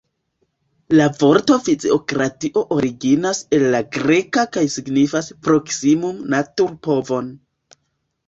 La 0.99 1.05
vorto 1.17 1.57
fiziokratio 1.65 2.63
originas 2.75 3.41
el 3.57 3.67
la 3.75 3.81
greka 3.97 4.45
kaj 4.57 4.63
signifas 4.77 5.29
proksimume 5.49 6.31
naturpovon. 6.35 7.29